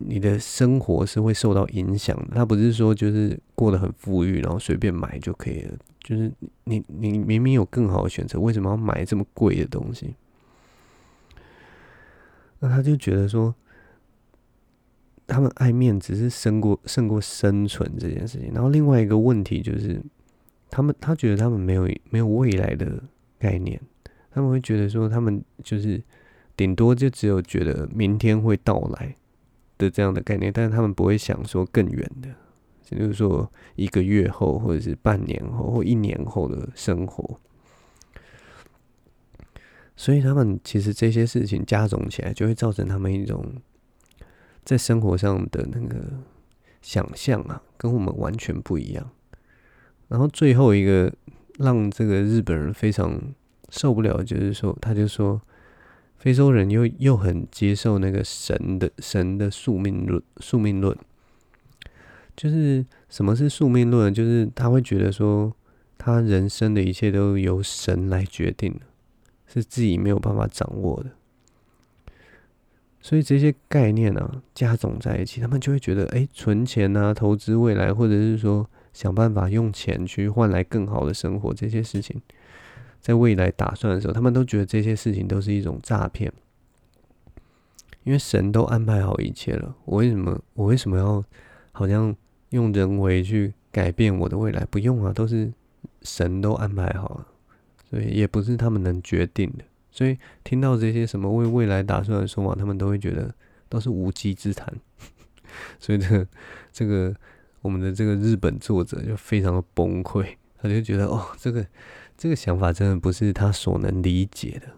[0.06, 2.16] 你的生活是会受到影响。
[2.34, 5.76] 他不是说就是过得很富裕，然后随便买就可以了。
[6.00, 6.32] 就是
[6.64, 10.14] 你你明明有更好的选择，为什么要买这么贵的东西？
[12.60, 13.54] 那他就觉得说，
[15.26, 18.52] 他们爱面子是胜过胜过生存这件事情。
[18.52, 20.00] 然后另外一个问题就是。
[20.74, 22.90] 他们他觉得他们没有没有未来的
[23.38, 23.78] 概念，
[24.30, 26.02] 他们会觉得说他们就是
[26.56, 29.14] 顶多就只有觉得明天会到来
[29.82, 32.28] 的这样的概念，但是他们不会想说更远的，
[32.84, 37.40] 就是说一个月后或者是半年后或一年后的生活。
[39.96, 43.44] 所以他们其实这些事情加总起来，就会造成他们一种
[44.64, 46.02] 在生活上的那个
[46.80, 49.10] 想象啊，跟我们完全不一样。
[50.08, 51.12] 然后最后一个
[51.58, 53.20] 让这个日本人非常
[53.68, 55.40] 受不了，就是说，他就说，
[56.22, 60.96] 非洲人又又很接受那个神的神的宿命论，宿命论，
[62.36, 64.14] 就是什么是宿命论？
[64.14, 65.52] 就是他会觉得说，
[65.98, 68.82] 他人生的一切都由神来决定的，
[69.48, 71.10] 是自己没有办法掌握的。
[73.00, 78.70] 所以这些概念啊，加总在一起，他们就会觉得，哎，存钱啊，投资未来，或者是说。
[78.92, 82.20] 想办法用钱去换来更好的生活，这些事情，
[83.02, 86.32] 在未来打算的时候，他们都觉得这些事情都是一种诈骗，
[88.04, 89.76] 因为神都安排好一切了。
[89.84, 91.22] 我为什么我为什么要
[91.72, 92.16] 好像
[92.50, 94.64] 用人为去改变我的未来？
[94.70, 95.52] 不用啊，都是
[96.00, 97.26] 神都安排好了，
[97.90, 99.64] 所以也不是他们能决定的。
[99.90, 103.34] 所以听到这些什么为未来打算的说法，他们都会觉得
[103.68, 104.72] 都是无稽之谈。
[105.78, 106.26] 所以这个
[106.72, 107.14] 这个。
[107.62, 110.26] 我们的这个日本作者就非常的崩溃，
[110.60, 111.64] 他就觉得哦，这个
[112.22, 114.68] 这个想法真的不是他所能理解的。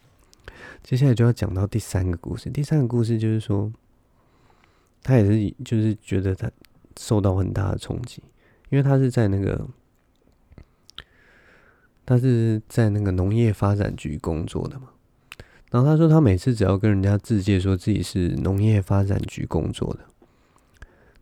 [0.84, 3.72] 接下来就要讲到第三个故事，第三个故事就是说，
[5.02, 6.50] 他也是就是觉得他
[6.98, 8.22] 受到很大的冲击，
[8.68, 9.66] 因为他是在那个
[12.04, 14.90] 他是在那个农业发展局工作的嘛，
[15.70, 20.00] 然后他说他每次只要跟人家自介说自己是农业发展局工作的。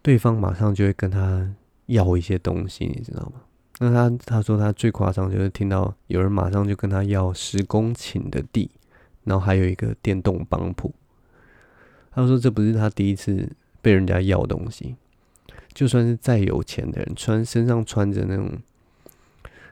[0.02, 1.54] 对方马上就会跟他
[1.87, 3.42] 要一些东西，你知道吗？
[3.79, 8.71] 那他他说他最夸张就是听到有人马上就跟他要十公顷的地，
[9.25, 10.95] 然后还有一个电动帮浦。
[12.12, 13.51] 他说这不是他第一次
[13.83, 14.97] 被人家要东西，
[15.74, 18.59] 就算是再有钱的人，穿身上穿着那种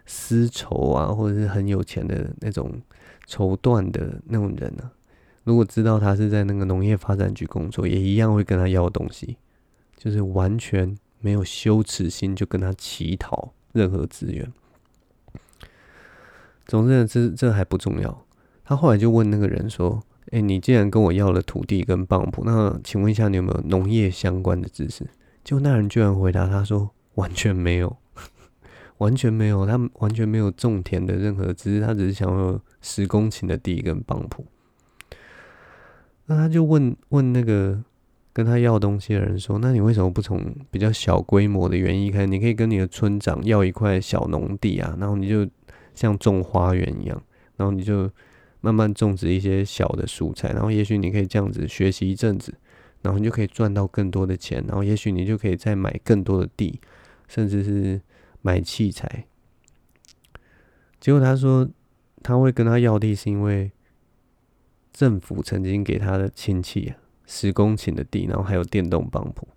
[0.04, 2.70] 丝绸啊，或者是很有钱的那种
[3.26, 4.92] 绸缎的那种人呢、啊，
[5.44, 9.38] 如果知道他是在那个农业发展局工作，也一样会跟他要东西。
[9.96, 14.50] 就是完全没有羞耻心，就跟他乞讨任何资源。
[16.66, 18.24] 总之呢，这这还不重要。
[18.64, 20.02] 他后来就问那个人说
[20.32, 25.06] ：“哎，你既然跟我要了土地跟帮浦，那请问一下，你有没有农业相关的知识？”
[25.44, 27.98] 就那人居然回答他说：“完全没有，
[28.96, 34.46] 完全没有，他完全没有种田的任何，知识他只是想要十公顷的地跟帮浦。
[36.24, 37.84] 那他就问问那个
[38.34, 42.26] 跟他要东西的人说：“那你为什么不从比较小规模的园艺开始？
[42.26, 45.48] 你可以跟你的村长要一块小农地啊，然后你就
[45.94, 47.22] 像种花园一样，
[47.56, 48.10] 然后你就
[48.60, 52.52] 慢慢种植一些小的蔬菜，然后也许你可以这样子学习一阵子，
[53.02, 56.80] 然后你就可以赚到更多的钱，然后也许你就可以再买更多的地，
[57.28, 58.00] 甚至是
[58.42, 59.26] 买器材。”
[61.00, 61.68] 结果他说
[62.22, 63.70] 他会跟他要地是因为。
[64.96, 66.96] 政府曾经给他的亲戚啊，
[67.26, 69.48] 十公顷的地，然后还有电动帮浦，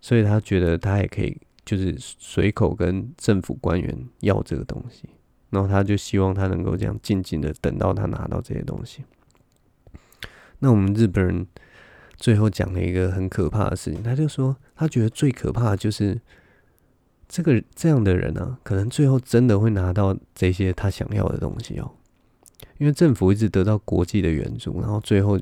[0.00, 5.08] 所以他觉得他也可以，就是随口跟政府官员要这个东西，
[5.50, 9.04] 然后他就希望他能够这样静静的等到他拿到这些东西。
[10.58, 11.46] 那我们日本人
[12.16, 16.20] 最后讲了一个很可怕的事情，他就说他觉得最可怕的就是
[17.28, 21.92] 这个这样的人啊，可能最后真的会拿到这些他想要的东西哦。
[22.78, 25.38] 因为政府一直得到国际的援助，然后最后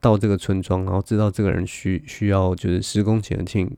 [0.00, 3.68] 到这个村庄，然后知道这个人需需要就是十公顷的地，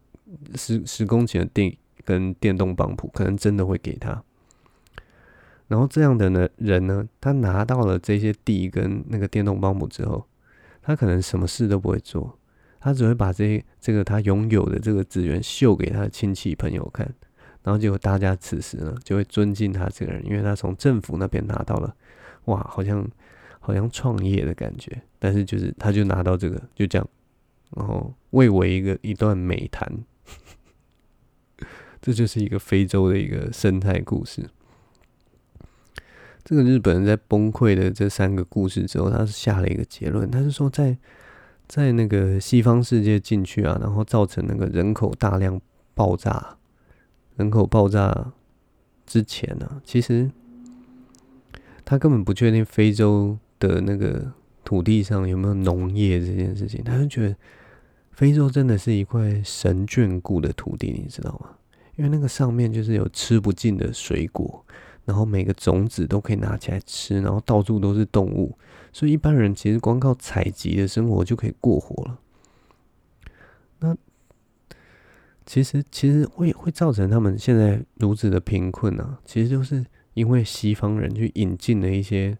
[0.55, 4.23] 十十公顷的地跟电动帮浦，可能真的会给他。
[5.69, 10.27] 然后这样的呢人呢，他拿到了这些地跟那个电动帮浦之后，
[10.83, 12.39] 他可能什么事都不会做，
[12.79, 17.11] 他只会把这些这个他拥有的这个资源秀给他的亲戚朋友看，
[17.63, 21.95] 然后结果大家此时呢就会尊敬他这个人，因为他从政府那边拿到了。
[22.47, 23.09] 哇，好像
[23.65, 27.09] 好像创业的感觉，但是就是他就拿到这个，就这样，
[27.77, 29.89] 然后蔚为一个一段美谈，
[32.03, 34.51] 这就是一个非洲的一个生态故事。
[36.43, 40.99] 这个日本人在崩溃的这三个故事之后，他是下了一个结论，他是说在
[41.69, 45.61] 在那个西方世界进去啊，然后造成那个人口大量
[45.95, 46.59] 爆炸，
[47.37, 48.33] 人口爆炸
[49.07, 50.33] 之前呢、其实。
[51.85, 53.37] 他根本不确定非洲
[53.69, 54.33] 的那个
[54.65, 57.37] 土地上有没有农业这件事情，他就觉得
[58.11, 61.51] 非洲真的是一块神眷顾的土地，你知道吗？
[61.95, 64.65] 因为那个上面就是有吃不尽的水果，
[65.05, 68.59] 然后每个种子都可以拿起来吃，然后到处都是动物，
[68.93, 72.19] 所以一般人其实光靠采集的生活就可以过活了。
[73.79, 73.97] 那
[75.47, 79.21] 其实其实会会造成他们现在如此的贫困、啊？
[79.25, 79.87] 其实就是。
[80.15, 82.37] 因为西方人去引进了一些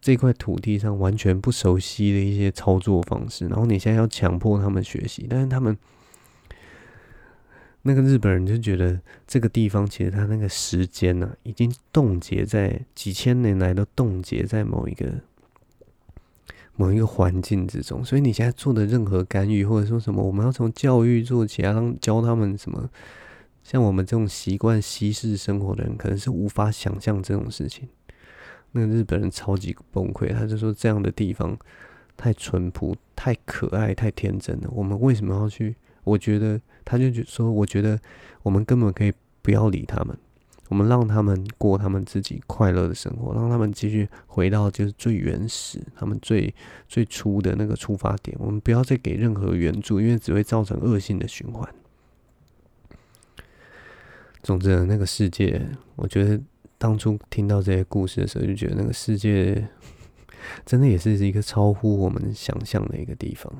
[0.00, 5.76] 这块土地上完全不熟悉的一些操作方式，然后你现在要强迫他们学习，但是他们
[7.82, 15.06] 那个日本人就觉得这个地方其实他那个时间呢、啊，已经冻结在几千年来都冻结在某一个
[16.76, 22.88] 某一个环境之中，所以你现在做的任何干预或者说什么，我们要从教育做起啊，教他们什么。
[23.64, 27.88] 像我们这种习惯西式生活的人，可能是无法想象这种事情。
[28.72, 31.56] 那个日本人超级崩溃，他就说这样的地方
[32.16, 34.68] 太淳朴、太可爱、太天真了。
[34.72, 35.74] 我们为什么要去？
[36.04, 37.98] 我觉得他就说，我觉得
[38.42, 39.12] 我们根本可以
[39.42, 40.16] 不要理他们，
[40.68, 46.54] 我们让他们过他们自己快乐的生活，让他们继续回到就是最原始、他们最
[46.88, 48.34] 最初的那个出发点。
[48.40, 51.68] 我们不要再给任何援助，因为只会造成恶性的循环。
[54.42, 55.60] 总之，那个世界，
[55.96, 56.40] 我觉得
[56.78, 59.68] 当初听到这些故事的时候，就觉得那个世界
[60.64, 63.52] 真的也是一个超乎我们想象的一个地方。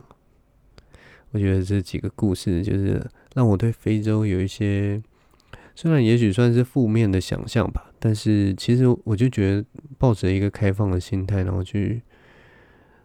[1.32, 3.04] 我觉得这几个故事就是
[3.34, 5.02] 让我对非洲有一些，
[5.74, 9.64] 虽然也许算是负面的想象吧，但是其实我就觉得
[9.98, 12.00] 抱着一个开放的心态，然后去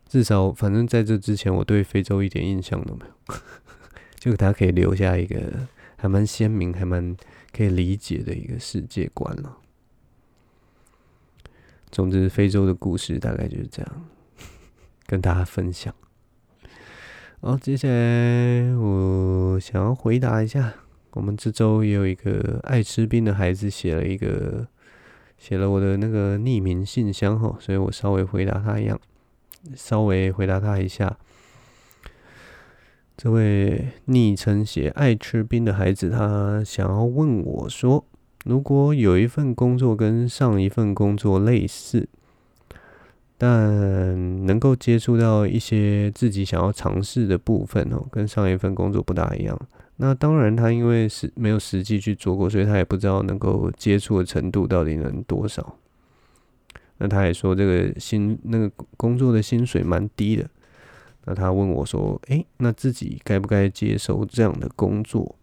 [0.07, 3.35] 至少，反正在这之前，我对非洲一点印象都没有，
[4.19, 7.17] 就它可以留下一个还蛮鲜明，还蛮。
[7.55, 9.57] 可以理解的一个世界观了。
[11.93, 14.05] 总之，非洲的故事大概就是这样，
[15.05, 15.93] 跟大家分享。
[17.39, 20.73] 好，接下来我想要回答一下，
[21.11, 24.67] 我们这周也有一个爱吃冰的孩子写了一个，
[25.37, 28.99] 写了我的那个匿名信箱哈，所以我稍微回答他一样，
[29.75, 31.15] 稍微回答他一下。
[33.15, 38.03] 这位昵称写爱吃冰的孩子，他想要问我说：
[38.43, 42.07] 如果有一份工作跟上一份工作类似，
[43.37, 49.59] 但能够接触到一些自己想要尝试的部分哦，跟上一份工作不大一样。
[49.97, 55.77] 那当然，他因为是没有实际去做过，所以他也不知道能够接触的程度到底能多少。
[56.97, 60.49] 那他也说，这个薪那个工作的薪水蛮低的。
[61.25, 65.35] 那他问我说：“诶，那自己该不该接受这样的工作？”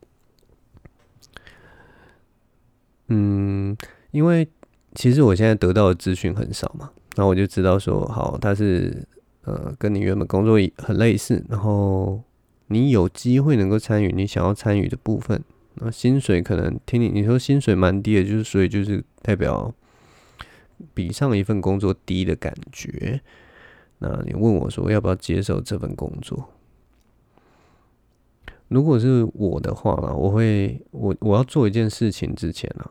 [3.11, 3.77] 嗯，
[4.13, 4.49] 因为
[4.95, 9.07] 其实我现在得到的资讯很少嘛，那我就知道说，好，他是
[9.43, 12.23] 呃跟你原本工作很类似，然后
[12.69, 15.43] 你有机会能够参与你想要参与的部分，
[15.75, 19.75] 那薪水可能听你你说薪水蛮低的，就是所以就是代表
[20.95, 23.21] 比上一份工作低的感觉。
[23.99, 26.49] 那你问我说要不要接受这份工作？
[28.69, 32.89] 如果是我的话啦，我会我我要做一件事情之前啊，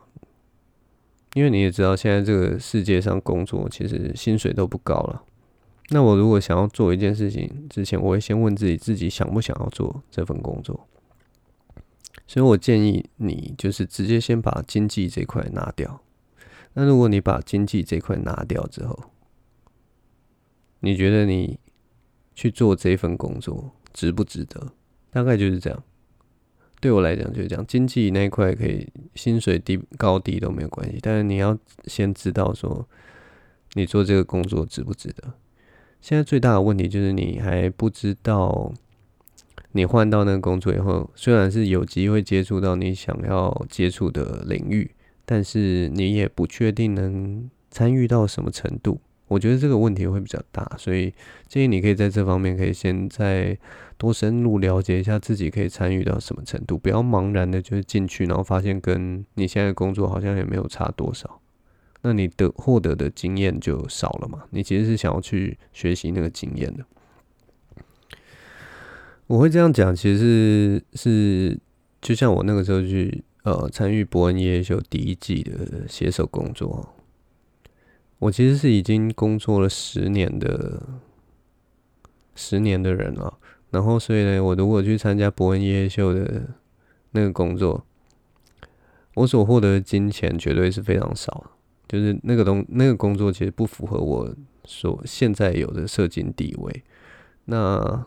[1.34, 5.24] 因为你也知道现在这个世界上工作其实薪水都不高了。
[5.90, 10.86] 那我如果想要做一件事情之前，我会先问自己自己想不想要做这份工作。
[12.26, 16.00] 所以我建议你就是直接先把经济这块拿掉。
[16.74, 18.96] 那如果你把经济这块拿掉之后，
[20.78, 21.58] 你觉得你
[22.34, 24.72] 去做这份工作值不值得？
[25.10, 25.82] 大概就是这样。
[26.80, 32.88] 对我来讲就是这样，经济那一块可以薪水低高低都没有关系，但是你要先知道说
[33.74, 35.34] 你做这个工作值不值得。
[36.00, 38.72] 现在最大的问题就是你还不知道，
[39.72, 44.90] 你换到那个工作以后，虽然是有机会接触到你想要接触的领域，
[45.26, 48.98] 但是你也不确定能参与到什么程度。
[49.28, 51.12] 我觉得这个问题会比较大，所以
[51.46, 53.56] 建议你可以在这方面可以先在
[54.00, 61.42] 多深入了解一下自己可以参与到什么程度，不要茫然的就是进去，然后发现跟你现在工作好像也没有差多少，
[62.00, 64.44] 那你的获得的经验就少了嘛。
[64.48, 66.86] 你其实是想要去学习那个经验的。
[69.26, 71.60] 我会这样讲，其实是是
[72.00, 76.94] 就像我那个时候去呃参与博恩夜夜秀第一季的写手工作。
[78.18, 80.82] 我其实是已经工作了十年的
[82.34, 83.38] 十年的人了，
[83.70, 86.48] 然后所以呢，我如果去参加伯恩夜秀的
[87.12, 87.84] 那个工作，
[89.14, 91.52] 我所获得的金钱绝对是非常少，
[91.88, 96.82] 就是那个东那个工作其实不符合我所现在有的社经地位。
[97.46, 98.06] 那，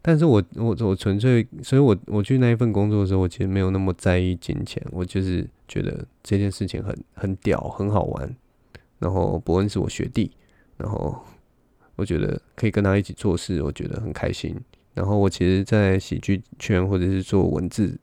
[0.00, 8.36] 但是我我我纯粹，所以我我去那一份工作的时候，我其实没有那么在意金钱，我就是觉得这件事情很很屌，很好玩。
[8.98, 10.32] 然后伯恩是我学弟，
[10.76, 11.24] 然后
[11.98, 14.54] 我觉得可以跟他一起做事，我觉得很开心。
[14.94, 17.98] 然后我其实，在喜剧圈或者是做文字，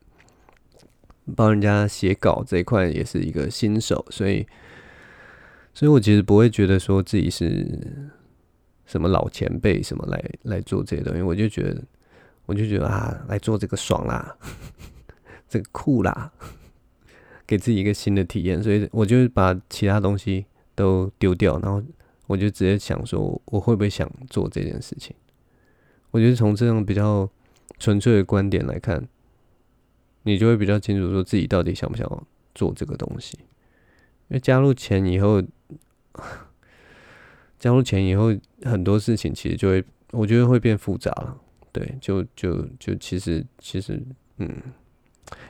[1.34, 4.46] 帮人家写稿这一块也是一个新手，所以，
[5.74, 8.12] 所以我其实不会觉得说自己是
[8.86, 11.82] 什么老前辈什么来来做这些东西，我就觉得，
[12.46, 14.36] 我就觉得啊，来做这个爽啦，
[15.48, 16.34] 这个酷啦，
[17.48, 20.46] 给自己一个新的体验，所以我就把其他东西。
[20.78, 21.82] 都丢掉，然后
[22.28, 25.16] 我就直接想说，我会不会想做这件事情？
[26.12, 27.30] 我觉得从这样比较
[27.78, 29.08] 纯粹的观点来看，
[30.24, 33.38] 你就会比较清楚说自己到底想不想做这个东西。
[34.30, 35.42] 因为加入钱以后，
[37.60, 41.38] 加入钱以后，很多事情其实就会，我觉得会变复杂了。
[41.72, 44.02] 对，就就就其实其实，
[44.38, 44.50] 嗯，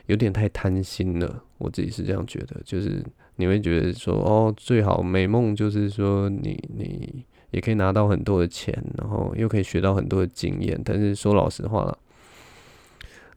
[0.06, 1.42] 有点太贪心了。
[1.58, 3.04] 我自己是这样觉得，就是。
[3.36, 10.80] 你会觉得说哦，最好美梦就是说你你也可以拿到很多的钱，然后又可以学到很多的经验。
[10.84, 11.98] 但是说老实话了，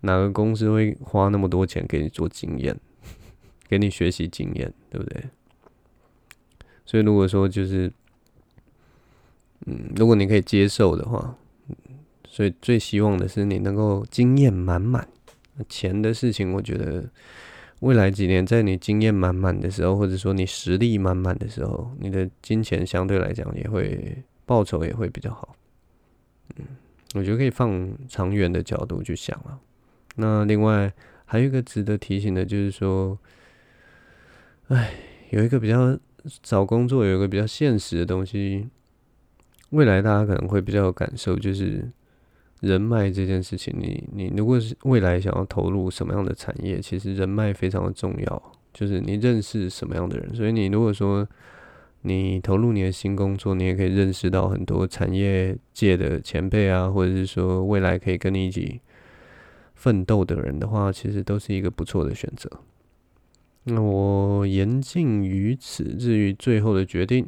[0.02, 2.78] 哪个公司会花那么多钱给你做经验，
[3.68, 5.24] 给你学习经验，对不对？
[6.86, 7.92] 所以如果说就是，
[9.66, 11.36] 嗯，如果你可以接受的话，
[12.28, 15.08] 所以最希望的是你能够经验满满。
[15.68, 17.10] 钱的事情，我觉得。
[17.80, 25.56] 未来几年，在你经验满满的时候，或者说你实力满满的时候，你的金钱相对来讲也会报酬也会比较好。
[26.58, 26.66] 嗯，
[27.16, 29.60] 我觉得可以放长远的角度去想了。
[30.16, 30.92] 那另外
[31.26, 33.18] 还有一个值得提醒的，就是说，
[34.68, 34.94] 哎，
[35.30, 35.98] 有一个比较
[36.44, 38.68] 找工作有一个比较现实的东西，
[39.70, 41.90] 未来大家可能会比较有感受，就是。
[42.62, 50.36] 人脉这件事情，你你如果是未来想要投入什么样的产业，其实人脉非常的重要，就是你认识什么样的人。
[50.36, 51.26] 所以你如果说
[52.02, 58.82] 你投入你的新工作，你也可以认识到很多产业界的前辈啊，或者是说未来可以跟你一起
[59.76, 62.52] 奋斗的人的话，其实都是一个不错的选择。
[63.64, 67.26] 那我言尽于此，至于最后的决定，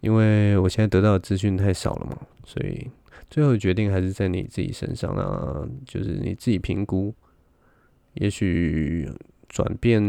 [0.00, 2.88] 因为我现在得到的资讯太少了嘛，所以。
[3.30, 7.14] 最后决定还是在你自己身上啊，就是你自己评估，
[8.14, 9.10] 也许
[9.48, 10.02] 转变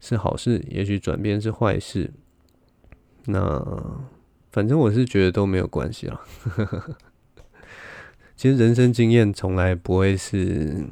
[0.00, 2.12] 是好事，也许转变是坏事。
[3.24, 4.04] 那
[4.52, 6.20] 反正我是觉得都没有关系啊。
[8.36, 10.84] 其实人生经验从来不会是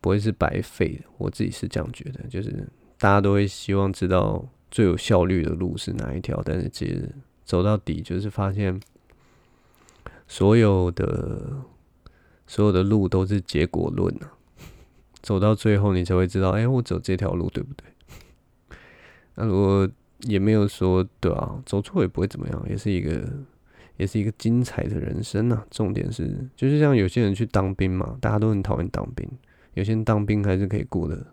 [0.00, 1.04] 不会是白费的。
[1.18, 2.66] 我自己是这样觉得，就是
[2.98, 7.14] 大家都会希望知道最有效率的路是哪一条，但是其实
[7.44, 8.80] 走到底就是发现
[10.26, 11.62] 所有的
[12.46, 14.32] 所有的路都是结果论啊。
[15.22, 18.76] 走到最后，你才会知道，哎、我走这条路对不对？
[19.34, 19.88] 那如果
[20.20, 23.28] 也没有说对啊，走错也不会怎么样，也是一个。
[23.98, 25.66] 也是一个精彩的人生啊！
[25.70, 29.26] 重点是，就是像有些人去当兵嘛，大家都很讨厌当兵。
[29.72, 31.26] 有些人当兵还是可以过的，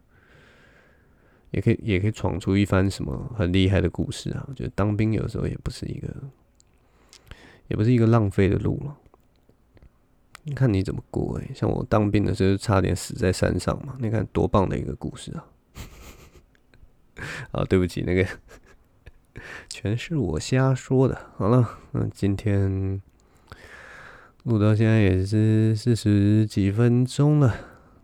[1.52, 4.46] 也可以也可以闯出一番什么很厉害的故事啊！
[4.48, 6.08] 我觉得当兵有时候也不是一个，
[7.74, 8.96] 也不是一个浪费的路了。
[10.44, 13.98] 你看你怎么过哎、像我当兵的时候，差点死在山上嘛！
[14.00, 15.46] 你看多棒的一个故事啊！
[17.52, 18.24] 啊，对不起，那个。
[19.68, 21.32] 全是我瞎说的。
[21.38, 23.02] 好了，那今天
[24.44, 27.56] 录到现在也是四十几分钟了。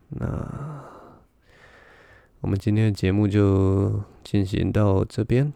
[0.10, 0.84] 那
[2.42, 5.54] 我们今天的节目就进行到这边。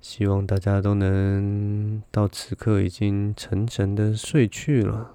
[0.00, 5.14] 希望大家都能到此刻已经沉沉的睡去了。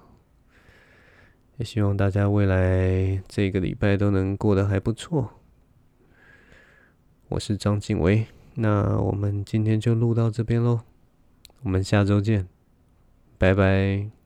[1.58, 5.34] 也希望大家未来这个礼拜都能过得还不错。
[7.28, 8.26] 我是张景维。
[8.54, 10.80] 那我们今天就录到这边喽，
[11.62, 12.46] 我们下周见，
[13.38, 14.21] 拜拜。